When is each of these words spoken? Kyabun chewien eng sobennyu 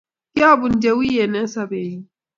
Kyabun 0.35 0.73
chewien 0.81 1.33
eng 1.39 1.51
sobennyu 1.53 2.03